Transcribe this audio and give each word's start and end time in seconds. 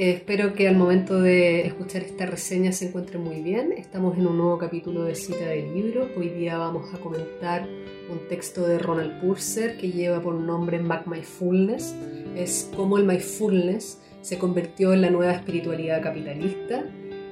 Eh, 0.00 0.12
espero 0.12 0.54
que 0.54 0.66
al 0.66 0.76
momento 0.76 1.20
de 1.20 1.66
escuchar 1.66 2.02
esta 2.02 2.24
reseña 2.24 2.72
se 2.72 2.86
encuentren 2.86 3.22
muy 3.22 3.42
bien. 3.42 3.70
Estamos 3.72 4.16
en 4.16 4.26
un 4.26 4.38
nuevo 4.38 4.56
capítulo 4.56 5.04
de 5.04 5.14
Cita 5.14 5.44
del 5.44 5.74
Libro. 5.74 6.08
Hoy 6.16 6.30
día 6.30 6.56
vamos 6.56 6.94
a 6.94 6.96
comentar 6.96 7.68
un 8.10 8.26
texto 8.26 8.66
de 8.66 8.78
Ronald 8.78 9.20
Purser 9.20 9.76
que 9.76 9.92
lleva 9.92 10.22
por 10.22 10.36
nombre 10.36 10.78
Back 10.78 11.06
Mindfulness. 11.06 11.94
Es 12.34 12.70
cómo 12.74 12.96
el 12.96 13.04
mindfulness 13.04 14.00
se 14.22 14.38
convirtió 14.38 14.94
en 14.94 15.02
la 15.02 15.10
nueva 15.10 15.32
espiritualidad 15.32 16.02
capitalista. 16.02 16.82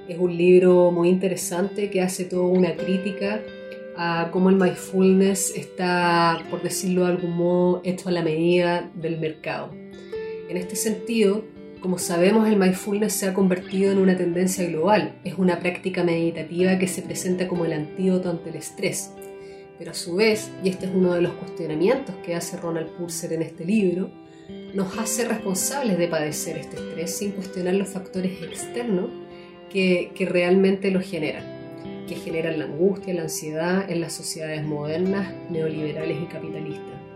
Es 0.06 0.18
un 0.18 0.36
libro 0.36 0.90
muy 0.90 1.08
interesante 1.08 1.88
que 1.88 2.02
hace 2.02 2.26
toda 2.26 2.48
una 2.48 2.76
crítica 2.76 3.40
a 3.96 4.28
cómo 4.30 4.50
el 4.50 4.56
mindfulness 4.56 5.56
está, 5.56 6.44
por 6.50 6.62
decirlo 6.62 7.06
de 7.06 7.12
algún 7.12 7.34
modo, 7.34 7.80
hecho 7.82 8.10
a 8.10 8.12
la 8.12 8.20
medida 8.20 8.90
del 8.94 9.18
mercado. 9.18 9.70
En 10.50 10.58
este 10.58 10.76
sentido, 10.76 11.44
como 11.80 11.98
sabemos, 11.98 12.48
el 12.48 12.56
mindfulness 12.56 13.12
se 13.12 13.28
ha 13.28 13.34
convertido 13.34 13.92
en 13.92 13.98
una 13.98 14.16
tendencia 14.16 14.66
global. 14.66 15.14
Es 15.24 15.34
una 15.38 15.60
práctica 15.60 16.02
meditativa 16.02 16.78
que 16.78 16.88
se 16.88 17.02
presenta 17.02 17.46
como 17.46 17.64
el 17.64 17.72
antídoto 17.72 18.30
ante 18.30 18.50
el 18.50 18.56
estrés. 18.56 19.12
Pero 19.78 19.92
a 19.92 19.94
su 19.94 20.16
vez, 20.16 20.50
y 20.64 20.70
este 20.70 20.86
es 20.86 20.92
uno 20.94 21.14
de 21.14 21.22
los 21.22 21.32
cuestionamientos 21.32 22.16
que 22.24 22.34
hace 22.34 22.56
Ronald 22.56 22.88
Purser 22.96 23.32
en 23.32 23.42
este 23.42 23.64
libro, 23.64 24.10
nos 24.74 24.98
hace 24.98 25.26
responsables 25.26 25.98
de 25.98 26.08
padecer 26.08 26.58
este 26.58 26.76
estrés 26.76 27.16
sin 27.16 27.32
cuestionar 27.32 27.74
los 27.74 27.88
factores 27.88 28.42
externos 28.42 29.10
que, 29.70 30.10
realmente 30.28 30.90
lo 30.90 31.00
generan 31.00 31.58
que 32.08 32.14
generan 32.14 32.58
la 32.58 32.64
angustia, 32.64 33.12
la 33.12 33.22
ansiedad 33.22 33.90
en 33.90 34.00
las 34.00 34.14
sociedades 34.14 34.64
modernas, 34.64 35.30
neoliberales 35.50 36.16
y 36.22 36.24
capitalistas. 36.24 37.07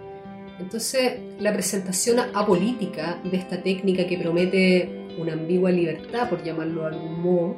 Entonces, 0.58 1.14
la 1.40 1.52
presentación 1.52 2.18
apolítica 2.34 3.20
de 3.24 3.36
esta 3.36 3.62
técnica 3.62 4.06
que 4.06 4.18
promete 4.18 5.06
una 5.18 5.32
ambigua 5.32 5.70
libertad, 5.70 6.28
por 6.28 6.42
llamarlo 6.42 6.82
de 6.82 6.88
algún 6.88 7.20
modo, 7.20 7.56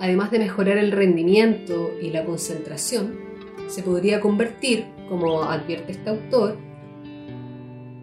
además 0.00 0.30
de 0.30 0.40
mejorar 0.40 0.78
el 0.78 0.92
rendimiento 0.92 1.90
y 2.00 2.10
la 2.10 2.24
concentración, 2.24 3.18
se 3.68 3.82
podría 3.82 4.20
convertir, 4.20 4.84
como 5.08 5.42
advierte 5.42 5.92
este 5.92 6.10
autor, 6.10 6.58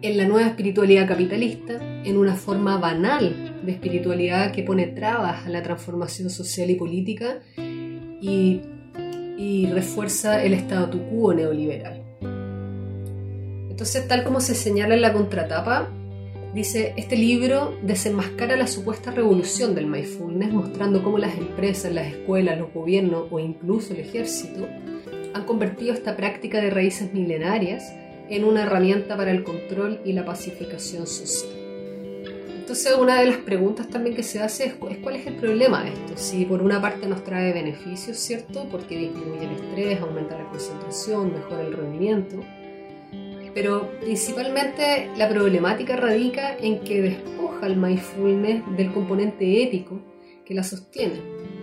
en 0.02 0.16
la 0.16 0.26
nueva 0.26 0.48
espiritualidad 0.48 1.06
capitalista, 1.06 1.78
en 2.04 2.16
una 2.16 2.34
forma 2.34 2.76
banal 2.76 3.60
de 3.64 3.72
espiritualidad 3.72 4.52
que 4.52 4.64
pone 4.64 4.88
trabas 4.88 5.46
a 5.46 5.48
la 5.48 5.62
transformación 5.62 6.28
social 6.28 6.70
y 6.70 6.74
política 6.74 7.40
y, 7.56 8.60
refuerza 9.72 10.44
el 10.44 10.54
statu 10.54 11.00
quo 11.08 11.32
neoliberal. 11.32 12.01
Entonces, 13.82 14.06
tal 14.06 14.22
como 14.22 14.40
se 14.40 14.54
señala 14.54 14.94
en 14.94 15.02
la 15.02 15.12
contratapa, 15.12 15.90
dice, 16.54 16.94
este 16.96 17.16
libro 17.16 17.76
desenmascara 17.82 18.54
la 18.54 18.68
supuesta 18.68 19.10
revolución 19.10 19.74
del 19.74 19.88
mindfulness, 19.88 20.52
mostrando 20.52 21.02
cómo 21.02 21.18
las 21.18 21.36
empresas, 21.36 21.92
las 21.92 22.06
escuelas, 22.06 22.60
los 22.60 22.72
gobiernos 22.72 23.26
o 23.28 23.40
incluso 23.40 23.92
el 23.92 23.98
ejército 23.98 24.68
han 25.34 25.44
convertido 25.46 25.92
esta 25.94 26.16
práctica 26.16 26.60
de 26.60 26.70
raíces 26.70 27.12
milenarias 27.12 27.92
en 28.28 28.44
una 28.44 28.62
herramienta 28.62 29.16
para 29.16 29.32
el 29.32 29.42
control 29.42 30.00
y 30.04 30.12
la 30.12 30.24
pacificación 30.24 31.08
social. 31.08 31.50
Entonces 32.60 32.94
una 32.96 33.18
de 33.18 33.26
las 33.26 33.38
preguntas 33.38 33.88
también 33.88 34.14
que 34.14 34.22
se 34.22 34.40
hace 34.40 34.66
es, 34.66 34.74
cuál 34.74 35.16
es 35.16 35.26
el 35.26 35.34
problema 35.34 35.82
de 35.82 35.90
esto. 35.90 36.12
Si 36.14 36.44
por 36.44 36.62
una 36.62 36.80
parte 36.80 37.08
nos 37.08 37.24
trae 37.24 37.52
beneficios, 37.52 38.16
¿cierto? 38.16 38.68
Porque 38.70 38.96
disminuye 38.96 39.46
el 39.46 39.54
estrés, 39.54 40.00
aumenta 40.00 40.38
la 40.38 40.48
concentración, 40.48 41.32
mejora 41.32 41.62
el 41.62 41.72
rendimiento. 41.72 42.36
Pero 43.54 43.90
principalmente 44.00 45.10
la 45.16 45.28
problemática 45.28 45.96
radica 45.96 46.56
en 46.56 46.80
que 46.80 47.02
despoja 47.02 47.66
el 47.66 47.76
mindfulness 47.76 48.62
del 48.76 48.92
componente 48.92 49.62
ético 49.62 50.00
que 50.44 50.54
la 50.54 50.62
sostiene. 50.62 51.20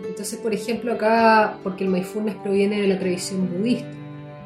Entonces, 0.08 0.40
por 0.40 0.54
ejemplo, 0.54 0.94
acá, 0.94 1.58
porque 1.64 1.84
el 1.84 1.90
mindfulness 1.90 2.36
proviene 2.36 2.82
de 2.82 2.88
la 2.88 3.00
tradición 3.00 3.50
budista, 3.58 3.90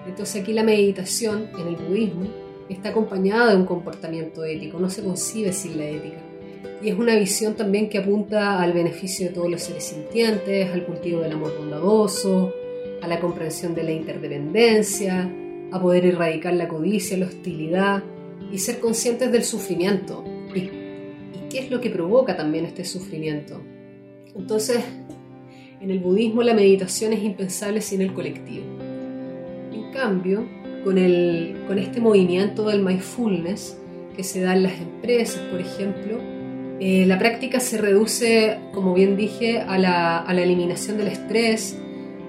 entonces 0.08 0.42
aquí 0.42 0.54
la 0.54 0.64
meditación 0.64 1.50
en 1.60 1.68
el 1.68 1.76
budismo 1.76 2.28
está 2.70 2.90
acompañada 2.90 3.52
de 3.52 3.58
un 3.58 3.66
comportamiento 3.66 4.44
ético, 4.44 4.80
no 4.80 4.90
se 4.90 5.04
concibe 5.04 5.54
sin 5.54 5.78
la 5.78 5.86
ética 5.86 6.34
y 6.84 6.90
es 6.90 7.00
una 7.00 7.16
visión 7.16 7.54
también 7.56 7.90
que 7.90 7.98
apunta 7.98 8.62
al 8.62 8.74
beneficio 8.74 9.28
de 9.28 9.34
todos 9.34 9.50
los 9.50 9.62
seres 9.62 9.86
sintientes, 9.86 10.70
al 10.70 10.86
cultivo 10.86 11.22
del 11.22 11.32
amor 11.32 11.58
bondadoso, 11.58 12.54
a 13.02 13.08
la 13.08 13.22
comprensión 13.22 13.74
de 13.74 13.84
la 13.84 13.92
interdependencia, 13.92 15.32
a 15.74 15.82
poder 15.82 16.06
erradicar 16.06 16.54
la 16.54 16.68
codicia, 16.68 17.18
la 17.18 17.26
hostilidad 17.26 18.04
y 18.52 18.60
ser 18.60 18.80
conscientes 18.80 19.32
del 19.32 19.44
sufrimiento 19.44 20.24
y, 20.54 20.70
qué 21.50 21.60
es 21.60 21.70
lo 21.70 21.82
que 21.82 21.90
provoca 21.90 22.36
también 22.36 22.66
este 22.66 22.84
sufrimiento. 22.84 23.62
Entonces, 24.36 24.80
en 25.82 25.92
el 25.92 26.00
budismo 26.00 26.42
la 26.42 26.54
meditación 26.54 27.14
es 27.14 27.24
impensable 27.24 27.82
sin 27.82 28.02
el 28.02 28.14
colectivo. 28.14 28.66
En 29.72 29.92
cambio, 29.92 30.48
con, 30.84 30.98
el, 30.98 31.64
con 31.68 31.78
este 31.78 32.00
movimiento 32.00 32.68
del 32.68 32.82
mindfulness 32.82 33.78
que 34.16 34.24
se 34.24 34.42
da 34.42 34.56
en 34.56 34.64
las 34.64 34.80
empresas, 34.80 35.42
por 35.52 35.60
ejemplo, 35.60 36.20
eh, 36.80 37.06
la 37.06 37.18
práctica 37.20 37.60
se 37.60 37.78
reduce, 37.78 38.58
como 38.74 38.94
bien 38.94 39.16
dije, 39.16 39.60
a 39.60 39.78
la, 39.78 40.26
eliminación 40.30 40.98
del 40.98 41.08
estrés, 41.08 41.78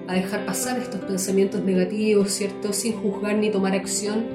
a 0.07 0.13
dejar 0.13 0.45
pasar 0.45 0.79
estos 0.79 1.01
pensamientos 1.01 1.63
negativos, 1.63 2.31
¿cierto? 2.31 2.73
Sin 2.73 2.93
juzgar 2.93 3.35
ni 3.37 3.49
tomar 3.49 3.73
acción 3.73 4.25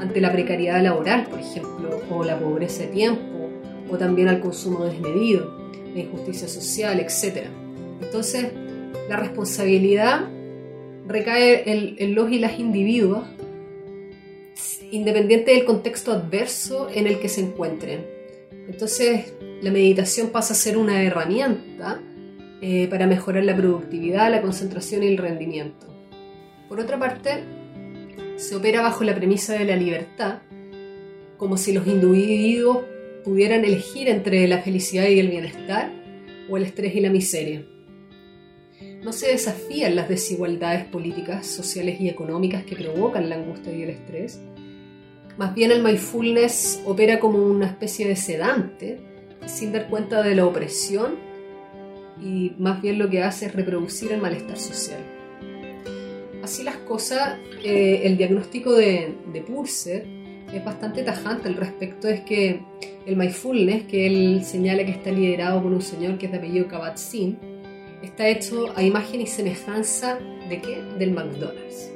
ante 0.00 0.20
la 0.20 0.32
precariedad 0.32 0.82
laboral, 0.82 1.26
por 1.28 1.38
ejemplo, 1.38 2.00
o 2.10 2.24
la 2.24 2.38
pobreza 2.38 2.82
de 2.82 2.88
tiempo, 2.88 3.50
o 3.90 3.96
también 3.96 4.28
al 4.28 4.40
consumo 4.40 4.84
desmedido, 4.84 5.58
la 5.94 6.00
injusticia 6.00 6.48
social, 6.48 7.00
etc. 7.00 7.46
Entonces, 8.02 8.46
la 9.08 9.16
responsabilidad 9.16 10.28
recae 11.06 11.70
en, 11.70 11.96
en 11.98 12.14
los 12.14 12.30
y 12.30 12.38
las 12.38 12.58
individuos, 12.58 13.26
independiente 14.90 15.52
del 15.52 15.64
contexto 15.64 16.12
adverso 16.12 16.88
en 16.92 17.06
el 17.06 17.18
que 17.18 17.28
se 17.28 17.40
encuentren. 17.40 18.06
Entonces, 18.68 19.34
la 19.62 19.70
meditación 19.70 20.28
pasa 20.28 20.52
a 20.54 20.56
ser 20.56 20.76
una 20.76 21.02
herramienta 21.02 22.00
eh, 22.66 22.88
para 22.88 23.06
mejorar 23.06 23.44
la 23.44 23.54
productividad, 23.54 24.30
la 24.30 24.40
concentración 24.40 25.02
y 25.02 25.08
el 25.08 25.18
rendimiento. 25.18 25.86
Por 26.66 26.80
otra 26.80 26.98
parte, 26.98 27.44
se 28.36 28.56
opera 28.56 28.80
bajo 28.80 29.04
la 29.04 29.14
premisa 29.14 29.52
de 29.52 29.66
la 29.66 29.76
libertad, 29.76 30.38
como 31.36 31.58
si 31.58 31.74
los 31.74 31.86
individuos 31.86 32.78
pudieran 33.22 33.66
elegir 33.66 34.08
entre 34.08 34.48
la 34.48 34.62
felicidad 34.62 35.06
y 35.08 35.20
el 35.20 35.28
bienestar 35.28 35.92
o 36.48 36.56
el 36.56 36.62
estrés 36.62 36.94
y 36.94 37.00
la 37.00 37.10
miseria. 37.10 37.66
No 39.02 39.12
se 39.12 39.28
desafían 39.28 39.94
las 39.94 40.08
desigualdades 40.08 40.86
políticas, 40.86 41.46
sociales 41.46 42.00
y 42.00 42.08
económicas 42.08 42.64
que 42.64 42.76
provocan 42.76 43.28
la 43.28 43.34
angustia 43.34 43.74
y 43.74 43.82
el 43.82 43.90
estrés. 43.90 44.40
Más 45.36 45.54
bien 45.54 45.70
el 45.70 45.82
mindfulness 45.82 46.80
opera 46.86 47.20
como 47.20 47.40
una 47.44 47.66
especie 47.66 48.08
de 48.08 48.16
sedante 48.16 49.00
sin 49.44 49.70
dar 49.70 49.90
cuenta 49.90 50.22
de 50.22 50.34
la 50.34 50.46
opresión 50.46 51.33
y 52.24 52.52
más 52.58 52.80
bien 52.80 52.98
lo 52.98 53.08
que 53.10 53.22
hace 53.22 53.46
es 53.46 53.54
reproducir 53.54 54.10
el 54.12 54.20
malestar 54.20 54.58
social. 54.58 55.00
Así 56.42 56.62
las 56.62 56.76
cosas, 56.76 57.38
eh, 57.62 58.02
el 58.04 58.16
diagnóstico 58.16 58.72
de, 58.72 59.14
de 59.32 59.40
Purser 59.42 60.06
es 60.52 60.64
bastante 60.64 61.02
tajante 61.02 61.48
al 61.48 61.56
respecto, 61.56 62.08
es 62.08 62.20
que 62.20 62.62
el 63.06 63.16
mindfulness, 63.16 63.84
que 63.84 64.06
él 64.06 64.44
señala 64.44 64.84
que 64.84 64.92
está 64.92 65.10
liderado 65.10 65.62
por 65.62 65.72
un 65.72 65.82
señor 65.82 66.18
que 66.18 66.26
es 66.26 66.32
de 66.32 66.38
apellido 66.38 66.66
Kabat-Zinn, 66.68 67.38
está 68.02 68.28
hecho 68.28 68.72
a 68.76 68.82
imagen 68.82 69.20
y 69.20 69.26
semejanza 69.26 70.18
de 70.48 70.60
qué? 70.60 70.82
Del 70.98 71.12
McDonald's. 71.12 71.92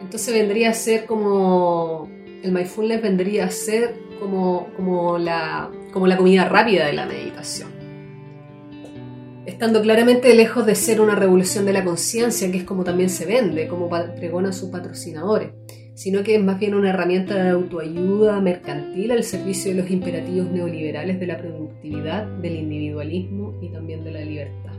Entonces 0.00 0.32
vendría 0.32 0.70
a 0.70 0.74
ser 0.74 1.06
como, 1.06 2.08
el 2.42 2.52
mindfulness 2.52 3.02
vendría 3.02 3.46
a 3.46 3.50
ser 3.50 3.94
como, 4.20 4.68
como 4.76 5.18
la 5.18 5.70
como 5.92 6.06
la 6.06 6.16
comida 6.16 6.48
rápida 6.48 6.86
de 6.86 6.92
la 6.92 7.06
meditación. 7.06 7.77
Estando 9.48 9.80
claramente 9.80 10.34
lejos 10.34 10.66
de 10.66 10.74
ser 10.74 11.00
una 11.00 11.14
revolución 11.14 11.64
de 11.64 11.72
la 11.72 11.82
conciencia, 11.82 12.52
que 12.52 12.58
es 12.58 12.64
como 12.64 12.84
también 12.84 13.08
se 13.08 13.24
vende, 13.24 13.66
como 13.66 13.88
pregonan 13.88 14.52
sus 14.52 14.68
patrocinadores, 14.68 15.52
sino 15.94 16.22
que 16.22 16.34
es 16.34 16.44
más 16.44 16.58
bien 16.60 16.74
una 16.74 16.90
herramienta 16.90 17.42
de 17.42 17.48
autoayuda 17.48 18.42
mercantil 18.42 19.10
al 19.10 19.24
servicio 19.24 19.70
de 19.70 19.80
los 19.80 19.90
imperativos 19.90 20.50
neoliberales 20.50 21.18
de 21.18 21.26
la 21.26 21.38
productividad, 21.38 22.26
del 22.26 22.56
individualismo 22.56 23.58
y 23.62 23.70
también 23.70 24.04
de 24.04 24.10
la 24.10 24.20
libertad. 24.20 24.72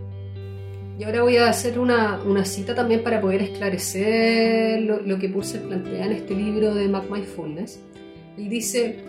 Y 0.99 1.03
ahora 1.03 1.23
voy 1.23 1.37
a 1.37 1.49
hacer 1.49 1.79
una, 1.79 2.21
una 2.23 2.45
cita 2.45 2.75
también 2.75 3.01
para 3.01 3.21
poder 3.21 3.41
esclarecer 3.41 4.83
lo, 4.83 5.01
lo 5.01 5.17
que 5.17 5.29
Purcell 5.29 5.61
plantea 5.61 6.05
en 6.05 6.11
este 6.11 6.35
libro 6.35 6.75
de 6.75 6.87
Mac 6.87 7.09
Mindfulness. 7.09 7.81
Él 8.37 8.49
dice, 8.49 8.99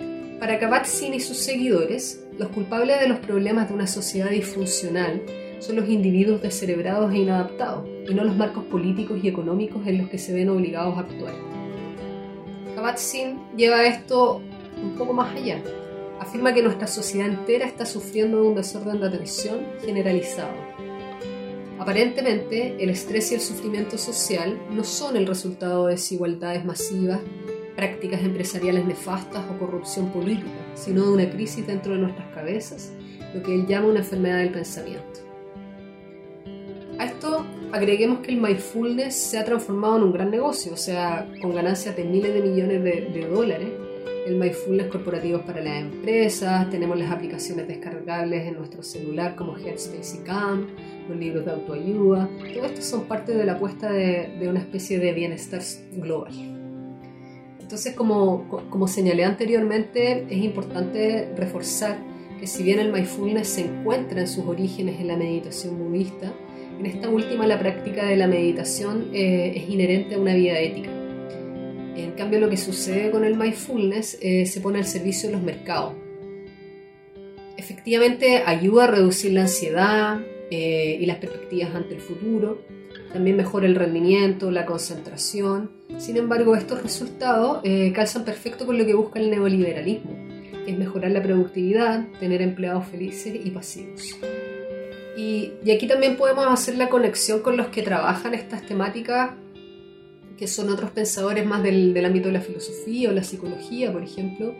para 0.40 0.58
Kabat-Zinn 0.58 1.12
y 1.12 1.20
sus 1.20 1.36
seguidores, 1.36 2.24
los 2.38 2.48
culpables 2.48 2.98
de 2.98 3.08
los 3.08 3.18
problemas 3.18 3.68
de 3.68 3.74
una 3.74 3.86
sociedad 3.86 4.30
disfuncional 4.30 5.20
son 5.60 5.76
los 5.76 5.88
individuos 5.88 6.42
descerebrados 6.42 7.12
e 7.12 7.18
inadaptados, 7.18 7.86
y 8.08 8.14
no 8.14 8.24
los 8.24 8.36
marcos 8.36 8.64
políticos 8.64 9.20
y 9.22 9.28
económicos 9.28 9.86
en 9.86 9.98
los 9.98 10.08
que 10.08 10.18
se 10.18 10.32
ven 10.32 10.48
obligados 10.48 10.96
a 10.96 11.00
actuar. 11.00 11.34
Kabat-Zinn 12.74 13.38
lleva 13.56 13.84
esto 13.84 14.40
un 14.82 14.94
poco 14.96 15.12
más 15.12 15.34
allá. 15.36 15.62
afirma 16.18 16.52
que 16.52 16.62
nuestra 16.62 16.86
sociedad 16.86 17.28
entera 17.28 17.64
está 17.66 17.86
sufriendo 17.86 18.42
de 18.42 18.48
un 18.48 18.54
desorden 18.54 19.00
de 19.00 19.06
atención 19.06 19.60
generalizado. 19.84 20.52
Aparentemente, 21.78 22.76
el 22.78 22.90
estrés 22.90 23.32
y 23.32 23.36
el 23.36 23.40
sufrimiento 23.40 23.96
social 23.96 24.60
no 24.70 24.84
son 24.84 25.16
el 25.16 25.26
resultado 25.26 25.86
de 25.86 25.94
desigualdades 25.94 26.62
masivas, 26.62 27.20
prácticas 27.74 28.20
empresariales 28.20 28.84
nefastas 28.84 29.42
o 29.50 29.58
corrupción 29.58 30.12
política, 30.12 30.50
sino 30.74 31.06
de 31.06 31.12
una 31.12 31.30
crisis 31.30 31.66
dentro 31.66 31.94
de 31.94 32.00
nuestras 32.00 32.28
cabezas, 32.34 32.92
lo 33.34 33.42
que 33.42 33.54
él 33.54 33.66
llama 33.66 33.88
una 33.88 34.00
enfermedad 34.00 34.38
del 34.38 34.52
pensamiento. 34.52 35.29
A 37.00 37.06
esto 37.06 37.46
agreguemos 37.72 38.18
que 38.18 38.30
el 38.30 38.42
mindfulness 38.42 39.14
se 39.14 39.38
ha 39.38 39.44
transformado 39.46 39.96
en 39.96 40.02
un 40.02 40.12
gran 40.12 40.30
negocio, 40.30 40.74
o 40.74 40.76
sea, 40.76 41.26
con 41.40 41.54
ganancias 41.54 41.96
de 41.96 42.04
miles 42.04 42.34
de 42.34 42.42
millones 42.42 42.84
de, 42.84 43.26
dólares. 43.26 43.70
El 44.26 44.36
mindfulness 44.36 44.88
corporativo 44.88 45.40
para 45.40 45.62
las 45.62 45.80
empresas, 45.80 46.68
tenemos 46.68 46.98
las 46.98 47.10
aplicaciones 47.10 47.66
descargables 47.66 48.46
en 48.46 48.58
nuestro 48.58 48.82
celular 48.82 49.34
como 49.34 49.56
Headspace 49.56 50.18
y 50.18 50.24
Calm, 50.26 50.66
los 51.08 51.16
libros 51.16 51.46
de 51.46 51.52
autoayuda, 51.52 52.28
todo 52.52 52.66
esto 52.66 52.82
son 52.82 53.04
parte 53.04 53.32
de 53.32 53.46
la 53.46 53.52
apuesta 53.52 53.90
de, 53.90 54.36
de 54.38 54.48
una 54.50 54.60
especie 54.60 54.98
de 54.98 55.14
bienestar 55.14 55.62
global. 55.92 56.34
Entonces, 57.60 57.94
como, 57.94 58.46
como 58.68 58.86
señalé 58.86 59.24
anteriormente, 59.24 60.26
es 60.28 60.44
importante 60.44 61.32
reforzar 61.34 61.96
que 62.38 62.46
si 62.46 62.62
bien 62.62 62.78
el 62.78 62.92
mindfulness 62.92 63.48
se 63.48 63.62
encuentra 63.62 64.20
en 64.20 64.28
sus 64.28 64.44
orígenes 64.44 65.00
en 65.00 65.08
la 65.08 65.16
meditación 65.16 65.78
budista, 65.78 66.34
en 66.80 66.86
esta 66.86 67.10
última, 67.10 67.46
la 67.46 67.58
práctica 67.58 68.06
de 68.06 68.16
la 68.16 68.26
meditación 68.26 69.10
eh, 69.12 69.52
es 69.54 69.68
inherente 69.68 70.14
a 70.14 70.18
una 70.18 70.34
vida 70.34 70.58
ética. 70.58 70.88
En 71.94 72.12
cambio, 72.12 72.40
lo 72.40 72.48
que 72.48 72.56
sucede 72.56 73.10
con 73.10 73.22
el 73.22 73.36
mindfulness 73.36 74.16
eh, 74.22 74.46
se 74.46 74.62
pone 74.62 74.78
al 74.78 74.86
servicio 74.86 75.28
de 75.28 75.34
los 75.34 75.42
mercados. 75.42 75.92
Efectivamente, 77.58 78.42
ayuda 78.46 78.84
a 78.84 78.86
reducir 78.86 79.32
la 79.32 79.42
ansiedad 79.42 80.20
eh, 80.50 80.96
y 80.98 81.04
las 81.04 81.18
perspectivas 81.18 81.74
ante 81.74 81.96
el 81.96 82.00
futuro. 82.00 82.62
También 83.12 83.36
mejora 83.36 83.66
el 83.66 83.74
rendimiento, 83.74 84.50
la 84.50 84.64
concentración. 84.64 85.72
Sin 85.98 86.16
embargo, 86.16 86.56
estos 86.56 86.82
resultados 86.82 87.60
calzan 87.92 88.24
perfecto 88.24 88.64
con 88.64 88.78
lo 88.78 88.86
que 88.86 88.94
busca 88.94 89.20
el 89.20 89.30
neoliberalismo, 89.30 90.16
que 90.64 90.70
es 90.70 90.78
mejorar 90.78 91.10
la 91.10 91.22
productividad, 91.22 92.06
tener 92.20 92.40
empleados 92.40 92.86
felices 92.86 93.34
y 93.44 93.50
pasivos. 93.50 94.16
Y, 95.20 95.70
aquí 95.70 95.86
también 95.86 96.16
podemos 96.16 96.46
hacer 96.46 96.76
la 96.76 96.88
conexión 96.88 97.40
con 97.40 97.56
los 97.56 97.66
que 97.68 97.82
trabajan 97.82 98.32
estas 98.32 98.64
temáticas, 98.64 99.32
que 100.38 100.46
son 100.46 100.70
otros 100.70 100.90
pensadores 100.92 101.44
más 101.44 101.62
del, 101.62 102.02
ámbito 102.04 102.28
de 102.28 102.34
la 102.34 102.40
filosofía 102.40 103.10
o 103.10 103.12
la 103.12 103.22
psicología, 103.22 103.92
por 103.92 104.02
ejemplo. 104.02 104.54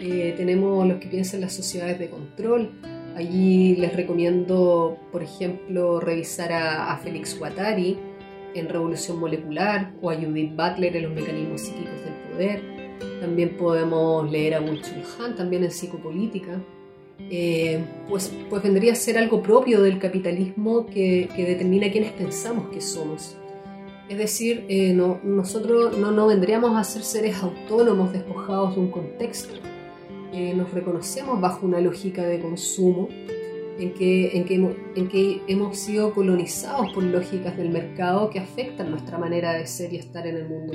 Eh, 0.00 0.32
tenemos 0.36 0.86
los 0.88 0.98
que 0.98 1.08
piensan 1.08 1.42
las 1.42 1.52
sociedades 1.52 1.98
de 1.98 2.08
control. 2.08 2.70
Allí 3.14 3.76
les 3.76 3.94
recomiendo, 3.94 4.98
por 5.12 5.22
ejemplo, 5.22 6.00
revisar 6.00 6.52
a, 6.52 6.92
a 6.92 6.96
Félix 6.96 7.38
Guattari 7.38 7.98
en 8.54 8.68
Revolución 8.68 9.20
Molecular 9.20 9.92
o 10.00 10.10
a 10.10 10.14
Judith 10.14 10.56
Butler 10.56 10.96
en 10.96 11.02
los 11.02 11.12
mecanismos 11.12 11.60
psíquicos 11.60 12.04
del 12.04 12.14
poder. 12.30 12.62
También 13.20 13.56
podemos 13.58 14.30
leer 14.30 14.54
a 14.54 14.60
Wul 14.62 14.80
Han 15.20 15.36
también 15.36 15.64
en 15.64 15.70
psicopolítica. 15.70 16.58
Eh, 17.28 17.84
pues, 18.08 18.32
pues 18.48 18.62
vendría 18.62 18.92
a 18.92 18.96
ser 18.96 19.18
algo 19.18 19.42
propio 19.42 19.82
del 19.82 19.98
capitalismo 19.98 20.86
que, 20.86 21.28
determina 21.36 21.90
quiénes 21.90 22.12
pensamos 22.12 22.68
que 22.70 22.80
somos. 22.80 23.36
Es 24.08 24.18
decir, 24.18 24.64
eh, 24.68 24.92
no, 24.92 25.20
nosotros 25.22 25.96
no, 25.96 26.10
no, 26.10 26.26
vendríamos 26.26 26.76
a 26.76 26.82
ser 26.82 27.02
seres 27.02 27.36
autónomos 27.42 28.12
despojados 28.12 28.74
de 28.74 28.80
un 28.80 28.90
contexto. 28.90 29.54
Eh, 30.32 30.54
nos 30.54 30.72
reconocemos 30.72 31.40
bajo 31.40 31.66
una 31.66 31.80
lógica 31.80 32.24
de 32.24 32.40
consumo 32.40 33.08
en 33.78 33.94
que, 33.94 34.36
en, 34.36 34.44
que, 34.44 34.54
en 34.54 35.08
que 35.08 35.42
hemos 35.46 35.78
sido 35.78 36.12
colonizados 36.12 36.92
por 36.92 37.02
lógicas 37.02 37.56
del 37.56 37.70
mercado 37.70 38.30
que 38.30 38.40
afectan 38.40 38.90
nuestra 38.90 39.18
manera 39.18 39.54
de 39.54 39.66
ser 39.66 39.92
y 39.92 39.96
estar 39.96 40.26
en 40.26 40.36
el 40.36 40.48
mundo, 40.48 40.72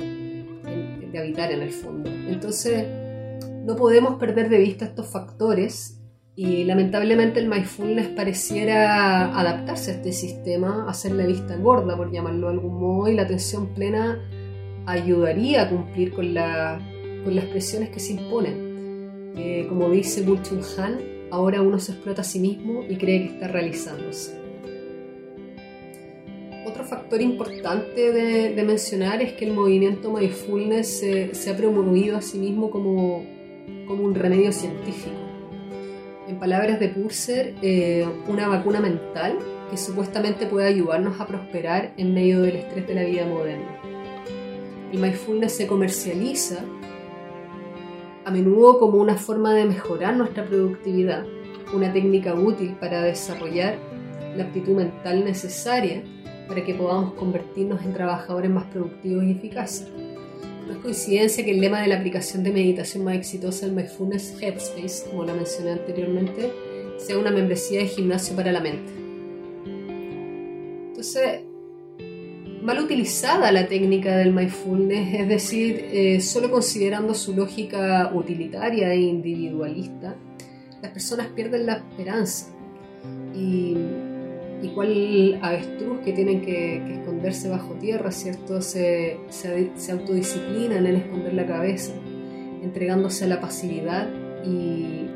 de 1.12 1.18
habitar 1.18 1.52
en 1.52 1.62
el 1.62 1.70
fondo. 1.70 2.10
Entonces, 2.10 2.86
no 3.64 3.76
podemos 3.76 4.18
perder 4.18 4.48
de 4.48 4.58
vista 4.58 4.86
estos 4.86 5.08
factores 5.08 5.95
y 6.36 6.64
lamentablemente 6.64 7.40
el 7.40 7.48
mindfulness 7.48 8.08
pareciera 8.08 9.38
adaptarse 9.38 9.90
a 9.90 9.94
este 9.94 10.12
sistema, 10.12 10.84
hacer 10.86 11.12
la 11.12 11.24
vista 11.24 11.56
gorda, 11.56 11.96
por 11.96 12.12
llamarlo 12.12 12.48
de 12.48 12.52
algún 12.52 12.78
modo, 12.78 13.08
y 13.08 13.14
la 13.14 13.22
atención 13.22 13.68
plena 13.68 14.20
ayudaría 14.84 15.62
a 15.62 15.70
cumplir 15.70 16.12
con, 16.12 16.34
la, 16.34 16.78
con 17.24 17.34
las 17.34 17.46
presiones 17.46 17.88
que 17.88 18.00
se 18.00 18.12
imponen. 18.12 19.32
Eh, 19.34 19.66
como 19.66 19.88
dice 19.88 20.22
Bulchul 20.22 20.60
Han, 20.78 20.98
ahora 21.30 21.62
uno 21.62 21.78
se 21.78 21.92
explota 21.92 22.20
a 22.20 22.24
sí 22.24 22.38
mismo 22.38 22.82
y 22.86 22.96
cree 22.96 23.20
que 23.20 23.34
está 23.34 23.48
realizándose. 23.48 24.38
Otro 26.66 26.84
factor 26.84 27.22
importante 27.22 28.12
de, 28.12 28.62
mencionar 28.62 29.22
es 29.22 29.32
que 29.32 29.46
el 29.46 29.54
movimiento 29.54 30.12
mindfulness 30.12 30.98
se, 31.32 31.50
ha 31.50 31.56
promovido 31.56 32.18
a 32.18 32.20
sí 32.20 32.36
mismo 32.36 32.70
como 32.70 33.24
un 33.88 34.14
remedio 34.14 34.52
científico 34.52 35.25
palabras 36.38 36.80
de 36.80 36.88
Purser, 36.88 37.54
eh, 37.62 38.06
una 38.28 38.48
vacuna 38.48 38.80
mental 38.80 39.38
que 39.70 39.76
supuestamente 39.76 40.46
puede 40.46 40.68
ayudarnos 40.68 41.20
a 41.20 41.26
prosperar 41.26 41.92
en 41.96 42.14
medio 42.14 42.42
del 42.42 42.56
estrés 42.56 42.86
de 42.86 42.94
la 42.94 43.04
vida 43.04 43.26
moderna. 43.26 43.80
El 44.92 45.00
mindfulness 45.00 45.56
se 45.56 45.66
comercializa 45.66 46.64
a 48.24 48.30
menudo 48.30 48.78
como 48.78 48.98
una 48.98 49.16
forma 49.16 49.52
de 49.54 49.64
mejorar 49.64 50.16
nuestra 50.16 50.44
productividad, 50.44 51.24
una 51.72 51.92
técnica 51.92 52.34
útil 52.34 52.76
para 52.80 53.02
desarrollar 53.02 53.76
la 54.36 54.44
actitud 54.44 54.76
mental 54.76 55.24
necesaria 55.24 56.02
para 56.48 56.64
que 56.64 56.74
podamos 56.74 57.14
convertirnos 57.14 57.82
en 57.82 57.92
trabajadores 57.92 58.50
más 58.50 58.64
productivos 58.66 59.24
y 59.24 59.32
eficaces. 59.32 59.88
No 60.66 60.72
es 60.72 60.78
coincidencia 60.78 61.44
que 61.44 61.52
el 61.52 61.60
lema 61.60 61.80
de 61.80 61.86
la 61.86 61.96
aplicación 61.96 62.42
de 62.42 62.50
meditación 62.50 63.04
más 63.04 63.14
exitosa 63.14 63.66
del 63.66 63.74
Mindfulness 63.76 64.34
Headspace, 64.42 65.08
como 65.08 65.24
la 65.24 65.32
mencioné 65.32 65.70
anteriormente, 65.72 66.52
sea 66.98 67.18
una 67.18 67.30
membresía 67.30 67.80
de 67.80 67.86
gimnasio 67.86 68.34
para 68.34 68.50
la 68.50 68.60
mente. 68.60 68.92
Entonces, 70.88 71.42
mal 72.62 72.80
utilizada 72.80 73.52
la 73.52 73.68
técnica 73.68 74.16
del 74.16 74.32
mindfulness, 74.32 75.20
es 75.20 75.28
decir, 75.28 75.84
eh, 75.92 76.20
solo 76.20 76.50
considerando 76.50 77.14
su 77.14 77.32
lógica 77.32 78.10
utilitaria 78.12 78.92
e 78.92 78.98
individualista, 78.98 80.16
las 80.82 80.90
personas 80.90 81.28
pierden 81.28 81.66
la 81.66 81.74
esperanza 81.74 82.46
y 83.34 83.76
y 84.62 84.68
cuál 84.68 85.38
avestruz 85.42 86.00
que 86.00 86.12
tienen 86.12 86.40
que, 86.42 86.76
esconderse 86.76 87.48
bajo 87.48 87.74
tierra, 87.74 88.10
¿cierto? 88.10 88.60
Se, 88.62 89.18
se, 89.28 89.92
autodisciplinan 89.92 90.86
en 90.86 90.96
esconder 90.96 91.34
la 91.34 91.46
cabeza, 91.46 91.92
entregándose 92.62 93.24
a 93.24 93.28
la 93.28 93.40
pasividad 93.40 94.08
y 94.44 95.06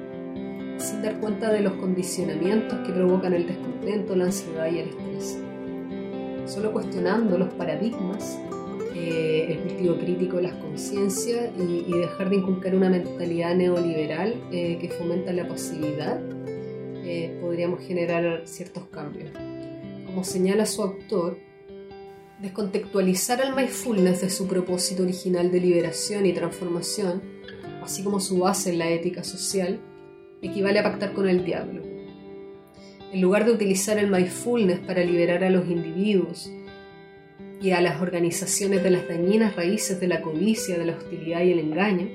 sin 0.79 1.03
dar 1.03 1.19
cuenta 1.21 1.53
de 1.53 1.61
los 1.61 1.75
condicionamientos 1.75 2.79
que 2.87 2.93
provocan 2.93 3.35
el 3.35 3.47
descontento, 3.47 4.17
la 4.17 4.27
ansiedad 4.27 4.71
y 4.71 4.79
el 4.79 4.89
estrés. 4.89 5.39
Solo 6.47 6.73
cuestionando 6.73 7.39
los 7.39 7.53
paradigmas, 7.55 8.39
eh, 8.95 9.47
el 9.51 9.59
cultivo 9.61 9.97
crítico 9.97 10.37
de 10.37 10.43
las 10.45 10.55
conciencias 10.55 11.51
y, 11.59 11.93
dejar 11.93 12.31
de 12.31 12.37
inculcar 12.37 12.75
una 12.75 12.89
mentalidad 12.89 13.55
neoliberal 13.55 14.35
eh, 14.51 14.79
que 14.81 14.89
fomenta 14.89 15.33
la 15.33 15.47
pasividad 15.47 16.21
podríamos 17.41 17.81
generar 17.81 18.43
ciertos 18.47 18.85
cambios. 18.87 19.31
Como 20.07 20.25
señala 20.25 20.67
su 20.67 20.83
autor, 20.83 21.39
descontextualizar 22.41 23.41
al 23.43 23.55
mindfulness 23.55 24.23
de 24.23 24.31
su 24.31 24.47
propósito 24.47 25.03
original 25.03 25.51
de 25.51 25.61
liberación 25.61 26.27
y 26.27 26.33
transformación, 26.33 27.23
así 27.83 28.03
como 28.03 28.21
su 28.21 28.39
base 28.39 28.71
en 28.71 28.79
la 28.79 28.91
ética 28.91 29.25
social, 29.25 29.81
equivale 30.43 30.79
a 30.79 30.83
pactar 30.83 31.13
con 31.13 31.29
el 31.29 31.45
diablo. 31.45 31.83
En 33.13 33.21
lugar 33.21 33.45
de 33.45 33.53
utilizar 33.53 33.99
el 33.99 34.11
mindfulness 34.11 34.79
para 34.81 35.05
liberar 35.05 35.45
a 35.45 35.51
los 35.51 35.69
individuos 35.69 36.51
y 37.61 37.73
a 37.73 37.81
las 37.81 38.01
organizaciones 38.01 38.83
de 38.83 38.91
las 38.91 39.07
dañinas 39.07 39.57
raíces 39.57 40.01
de 40.01 40.09
la 40.09 40.23
codicia, 40.23 40.79
de 40.79 40.87
la 40.87 40.97
hostilidad 40.97 41.43
y 41.43 41.53
el 41.53 41.59
engaño, 41.59 42.09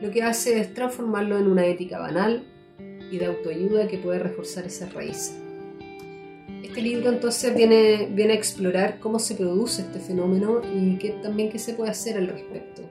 lo 0.00 0.10
que 0.10 0.22
hace 0.22 0.60
es 0.60 0.72
transformarlo 0.72 1.38
en 1.38 1.48
una 1.48 1.66
ética 1.66 1.98
banal, 1.98 2.46
y 3.10 3.18
de 3.18 3.26
autoayuda 3.26 3.88
que 3.88 3.98
puede 3.98 4.18
reforzar 4.18 4.66
esas 4.66 4.92
raíces. 4.94 5.36
Este 6.62 6.82
libro 6.82 7.10
entonces 7.10 7.54
viene, 7.54 8.08
viene 8.12 8.34
a 8.34 8.36
explorar 8.36 9.00
cómo 9.00 9.18
se 9.18 9.34
produce 9.34 9.82
este 9.82 9.98
fenómeno 9.98 10.60
y 10.74 10.98
qué, 10.98 11.10
también 11.22 11.50
qué 11.50 11.58
se 11.58 11.74
puede 11.74 11.90
hacer 11.90 12.16
al 12.16 12.28
respecto. 12.28 12.82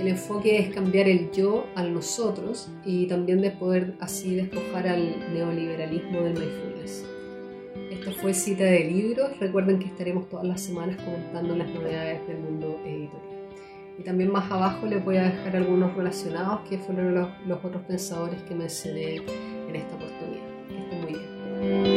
El 0.00 0.08
enfoque 0.08 0.58
es 0.58 0.74
cambiar 0.74 1.08
el 1.08 1.30
yo 1.30 1.66
al 1.74 1.94
nosotros 1.94 2.68
y 2.84 3.06
también 3.06 3.40
de 3.40 3.50
poder 3.50 3.94
así 4.00 4.34
despojar 4.34 4.88
al 4.88 5.32
neoliberalismo 5.32 6.22
del 6.22 6.32
mindfulness. 6.32 7.04
Esta 7.90 8.10
fue 8.12 8.34
cita 8.34 8.64
de 8.64 8.80
libros. 8.84 9.38
Recuerden 9.38 9.78
que 9.78 9.86
estaremos 9.86 10.28
todas 10.28 10.46
las 10.46 10.60
semanas 10.60 10.96
comentando 11.04 11.54
las 11.54 11.68
novedades 11.68 12.26
del 12.26 12.38
mundo 12.38 12.80
editorial. 12.84 13.31
Y 13.98 14.02
también 14.02 14.30
más 14.30 14.50
abajo 14.50 14.86
les 14.86 15.04
voy 15.04 15.16
a 15.16 15.24
dejar 15.24 15.56
algunos 15.56 15.94
relacionados 15.94 16.68
que 16.68 16.78
fueron 16.78 17.14
los, 17.14 17.64
otros 17.64 17.82
pensadores 17.82 18.42
que 18.42 18.54
mencioné 18.54 19.16
en 19.16 19.76
esta 19.76 19.94
oportunidad. 19.94 20.44
Que 20.90 20.96
muy 20.96 21.12
bien. 21.14 21.91